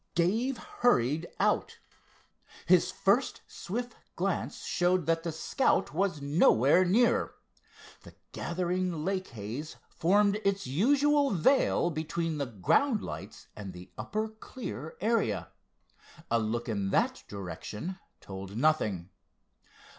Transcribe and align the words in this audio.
Dave 0.15 0.57
hurried 0.57 1.27
out. 1.39 1.77
His 2.65 2.89
first 2.91 3.41
swift 3.47 3.93
glance 4.15 4.63
showed 4.65 5.05
that 5.05 5.21
the 5.21 5.31
Scout 5.31 5.93
was 5.93 6.23
nowhere 6.23 6.83
near. 6.83 7.33
The 8.01 8.15
gathering 8.31 9.05
lake 9.05 9.27
haze 9.27 9.75
formed 9.99 10.41
its 10.43 10.65
usual 10.65 11.29
veil 11.29 11.91
between 11.91 12.39
the 12.39 12.47
ground 12.47 13.03
lights 13.03 13.47
and 13.55 13.73
the 13.73 13.91
upper 13.95 14.29
clear 14.29 14.97
area. 15.01 15.49
A 16.31 16.39
look 16.39 16.67
in 16.67 16.89
that 16.89 17.23
direction 17.27 17.99
told 18.21 18.57
nothing. 18.57 19.11